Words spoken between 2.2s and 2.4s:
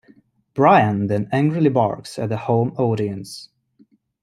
the